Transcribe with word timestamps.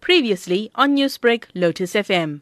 Previously 0.00 0.70
on 0.74 0.96
Newsbreak, 0.96 1.44
Lotus 1.54 1.94
FM. 1.94 2.40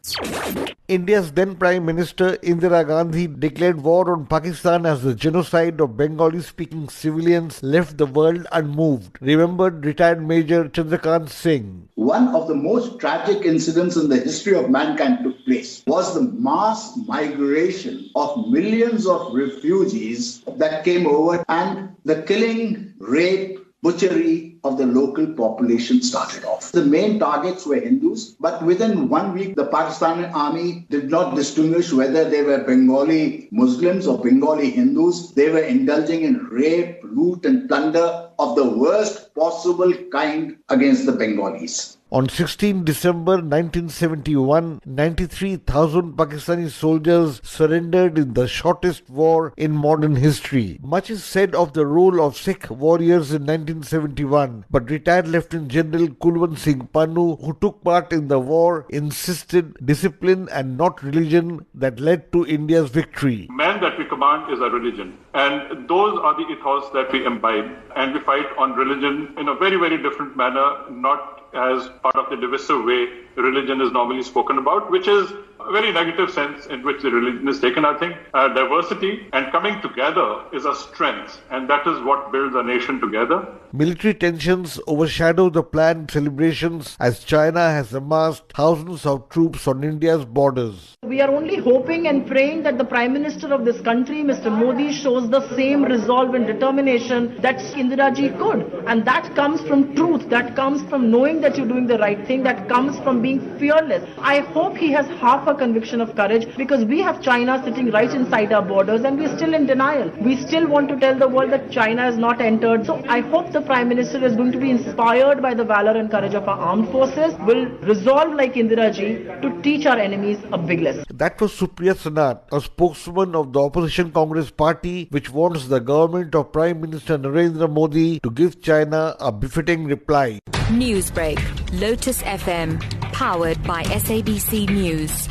India's 0.87 1.31
then 1.33 1.55
Prime 1.55 1.85
Minister 1.85 2.37
Indira 2.37 2.83
Gandhi 2.87 3.27
declared 3.27 3.79
war 3.81 4.11
on 4.11 4.25
Pakistan 4.25 4.87
as 4.87 5.03
the 5.03 5.13
genocide 5.13 5.79
of 5.79 5.95
Bengali 5.95 6.41
speaking 6.41 6.89
civilians 6.89 7.61
left 7.61 7.99
the 7.99 8.07
world 8.07 8.47
unmoved, 8.51 9.19
remembered 9.21 9.85
retired 9.85 10.27
Major 10.27 10.67
Chandrakant 10.67 11.29
Singh. 11.29 11.87
One 11.93 12.29
of 12.29 12.47
the 12.47 12.55
most 12.55 12.99
tragic 12.99 13.45
incidents 13.45 13.97
in 13.97 14.09
the 14.09 14.17
history 14.17 14.55
of 14.55 14.71
mankind 14.71 15.19
took 15.23 15.45
place 15.45 15.83
was 15.85 16.15
the 16.15 16.21
mass 16.21 16.97
migration 17.05 18.09
of 18.15 18.49
millions 18.49 19.05
of 19.05 19.31
refugees 19.31 20.41
that 20.57 20.83
came 20.83 21.05
over 21.05 21.45
and 21.47 21.95
the 22.05 22.23
killing, 22.23 22.95
rape, 22.97 23.59
butchery 23.81 24.57
of 24.63 24.77
the 24.77 24.85
local 24.85 25.25
population 25.27 26.01
started 26.01 26.43
off. 26.43 26.71
The 26.71 26.83
main 26.83 27.19
targets 27.19 27.65
were 27.65 27.79
Hindus, 27.79 28.35
but 28.39 28.63
within 28.63 29.07
one 29.07 29.33
week, 29.33 29.55
the 29.55 29.67
Pakistani 29.67 30.31
army 30.33 30.85
did 30.89 31.09
not 31.09 31.35
distinguish 31.35 31.93
whether 31.93 32.29
they 32.29 32.41
were 32.41 32.63
Bengali 32.63 33.47
Muslims 33.51 34.07
or 34.07 34.17
Bengali 34.17 34.69
Hindus. 34.69 35.31
They 35.31 35.49
were 35.49 35.63
indulging 35.63 36.23
in 36.23 36.45
rape, 36.47 36.99
loot, 37.03 37.45
and 37.45 37.69
plunder 37.69 38.29
of 38.37 38.55
the 38.55 38.67
worst 38.67 39.33
possible 39.33 39.93
kind 40.11 40.57
against 40.69 41.05
the 41.05 41.13
Bengalis. 41.13 41.98
On 42.11 42.27
16 42.27 42.85
December 42.85 43.33
1971, 43.33 44.81
93,000 44.83 46.13
Pakistani 46.17 46.67
soldiers 46.67 47.39
surrendered 47.43 48.17
in 48.17 48.33
the 48.33 48.47
shortest 48.47 49.07
war 49.11 49.53
in 49.55 49.73
modern 49.73 50.15
history. 50.15 50.79
Much 50.81 51.11
is 51.11 51.23
said 51.23 51.53
of 51.53 51.73
the 51.73 51.85
role 51.85 52.19
of 52.19 52.35
Sikh 52.35 52.67
warriors 52.71 53.31
in 53.31 53.43
1971, 53.45 54.65
but 54.71 54.89
retired 54.89 55.27
Lieutenant 55.27 55.67
General 55.67 56.07
Kulwant 56.07 56.57
Singh 56.57 56.89
Pannu, 56.91 57.39
who 57.45 57.55
took 57.61 57.83
part 57.83 58.11
in 58.11 58.27
the 58.27 58.39
war, 58.39 58.87
insisted 58.89 59.75
discipline 59.85 60.49
and 60.51 60.79
not 60.79 61.03
religion 61.03 61.63
that 61.75 61.99
led 61.99 62.31
to 62.31 62.43
India's 62.47 62.89
victory. 62.89 63.47
Man 63.51 63.79
that 63.81 63.99
we 63.99 64.05
command 64.05 64.51
is 64.51 64.59
a 64.61 64.71
religion, 64.71 65.15
and 65.35 65.87
those 65.87 66.17
are 66.23 66.33
the 66.33 66.51
ethos 66.51 66.89
that 66.91 67.13
we 67.13 67.23
imbibe, 67.23 67.69
and 67.95 68.15
we 68.15 68.19
fight 68.21 68.47
on 68.57 68.73
religion 68.73 69.35
in 69.37 69.47
a 69.47 69.53
very, 69.53 69.77
very 69.77 70.01
different 70.01 70.35
manner, 70.35 70.89
not 70.89 71.38
as 71.53 71.89
part 72.03 72.15
of 72.15 72.29
the 72.29 72.37
divisive 72.37 72.83
way 72.83 73.07
religion 73.35 73.81
is 73.81 73.91
normally 73.91 74.23
spoken 74.23 74.57
about, 74.57 74.91
which 74.91 75.07
is 75.07 75.31
a 75.69 75.71
very 75.71 75.91
negative 75.91 76.31
sense 76.31 76.65
in 76.65 76.83
which 76.83 77.01
the 77.03 77.11
religion 77.11 77.47
is 77.47 77.59
taken. 77.59 77.85
I 77.85 77.97
think 77.99 78.15
uh, 78.33 78.47
diversity 78.49 79.27
and 79.33 79.51
coming 79.51 79.79
together 79.81 80.43
is 80.51 80.65
a 80.65 80.75
strength, 80.75 81.41
and 81.51 81.69
that 81.69 81.85
is 81.85 82.03
what 82.03 82.31
builds 82.31 82.55
a 82.55 82.63
nation 82.63 82.99
together. 82.99 83.47
Military 83.71 84.15
tensions 84.15 84.79
overshadow 84.87 85.49
the 85.51 85.61
planned 85.61 86.09
celebrations 86.09 86.97
as 86.99 87.23
China 87.23 87.59
has 87.59 87.93
amassed 87.93 88.43
thousands 88.55 89.05
of 89.05 89.29
troops 89.29 89.67
on 89.67 89.83
India's 89.83 90.25
borders. 90.25 90.97
We 91.03 91.21
are 91.21 91.29
only 91.29 91.57
hoping 91.57 92.07
and 92.07 92.25
praying 92.25 92.63
that 92.63 92.79
the 92.79 92.83
Prime 92.83 93.13
Minister 93.13 93.53
of 93.53 93.65
this 93.65 93.79
country, 93.81 94.23
Mr. 94.23 94.51
Modi, 94.51 94.91
shows 94.91 95.29
the 95.29 95.47
same 95.55 95.83
resolve 95.83 96.33
and 96.33 96.47
determination 96.47 97.39
that 97.41 97.57
Indira 97.57 98.15
ji 98.15 98.29
could. 98.29 98.83
And 98.87 99.05
that 99.05 99.35
comes 99.35 99.61
from 99.61 99.95
truth, 99.95 100.29
that 100.29 100.55
comes 100.55 100.81
from 100.89 101.11
knowing 101.11 101.39
that 101.41 101.55
you're 101.57 101.67
doing 101.67 101.85
the 101.85 101.99
right 101.99 102.25
thing, 102.25 102.41
that 102.43 102.67
comes 102.67 102.97
from 102.99 103.21
being 103.21 103.57
fearless. 103.59 104.03
I 104.17 104.39
hope 104.39 104.75
he 104.75 104.91
has 104.91 105.05
half 105.19 105.47
a 105.47 105.58
conviction 105.59 106.01
of 106.01 106.15
courage 106.15 106.47
because 106.57 106.85
we 106.85 107.01
have 107.01 107.21
China 107.21 107.61
sitting 107.63 107.91
right 107.91 108.09
inside 108.19 108.53
our 108.53 108.61
borders 108.61 109.01
and 109.03 109.19
we're 109.19 109.35
still 109.35 109.53
in 109.53 109.65
denial. 109.65 110.09
We 110.21 110.37
still 110.47 110.67
want 110.67 110.89
to 110.89 110.99
tell 110.99 111.17
the 111.17 111.27
world 111.27 111.51
that 111.51 111.69
China 111.71 112.03
has 112.03 112.17
not 112.17 112.41
entered. 112.41 112.85
So 112.85 113.03
I 113.07 113.19
hope 113.19 113.51
the 113.51 113.61
Prime 113.61 113.89
Minister 113.89 114.23
is 114.25 114.35
going 114.35 114.51
to 114.53 114.57
be 114.59 114.71
inspired 114.71 115.41
by 115.41 115.53
the 115.53 115.65
valor 115.65 115.95
and 115.99 116.09
courage 116.09 116.33
of 116.33 116.47
our 116.47 116.57
armed 116.57 116.89
forces, 116.89 117.35
will 117.49 117.65
resolve 117.93 118.33
like 118.33 118.53
Indira 118.55 118.93
ji 118.93 119.09
to 119.41 119.61
teach 119.61 119.85
our 119.85 119.97
enemies 119.97 120.39
a 120.51 120.57
big 120.57 120.81
lesson. 120.81 121.03
That 121.13 121.39
was 121.41 121.51
Supriya 121.53 121.95
Shrinate, 121.95 122.41
a 122.51 122.61
spokeswoman 122.61 123.35
of 123.35 123.53
the 123.53 123.61
opposition 123.61 124.11
Congress 124.11 124.49
party, 124.51 125.07
which 125.11 125.29
wants 125.29 125.67
the 125.67 125.79
government 125.79 126.35
of 126.35 126.51
Prime 126.53 126.81
Minister 126.81 127.17
Narendra 127.17 127.69
Modi 127.69 128.19
to 128.21 128.31
give 128.31 128.61
China 128.61 129.15
a 129.19 129.31
befitting 129.31 129.85
reply. 129.85 130.39
Newsbreak, 130.69 131.39
Lotus 131.79 132.21
FM, 132.21 132.79
powered 133.11 133.61
by 133.63 133.83
SABC 133.83 134.69
News. 134.69 135.27